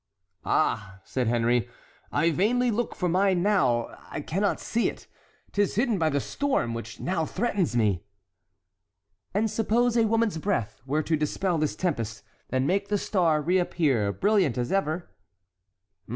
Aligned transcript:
"Ah," 0.47 0.99
said 1.03 1.27
Henry, 1.27 1.69
"I 2.11 2.31
vainly 2.31 2.71
look 2.71 2.95
for 2.95 3.07
mine 3.07 3.43
now, 3.43 3.95
I 4.09 4.19
cannot 4.21 4.59
see 4.59 4.89
it; 4.89 5.05
'tis 5.51 5.75
hidden 5.75 5.99
by 5.99 6.09
the 6.09 6.19
storm 6.19 6.73
which 6.73 6.99
now 6.99 7.23
threatens 7.23 7.75
me!" 7.75 8.01
"And 9.35 9.47
suppose 9.47 9.95
a 9.95 10.07
woman's 10.07 10.39
breath 10.39 10.81
were 10.87 11.03
to 11.03 11.15
dispel 11.15 11.59
this 11.59 11.75
tempest, 11.75 12.23
and 12.49 12.65
make 12.65 12.87
the 12.87 12.97
star 12.97 13.43
reappear, 13.43 14.11
brilliant 14.11 14.57
as 14.57 14.71
ever?" 14.71 15.07